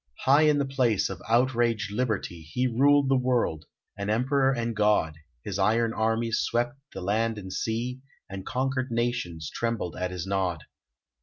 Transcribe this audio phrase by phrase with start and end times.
[0.21, 3.65] High in the place of outraged liberty, He ruled the world,
[3.95, 9.51] an emperor and god His iron armies swept the land and sea, And conquered nations
[9.53, 10.63] trembled at his nod.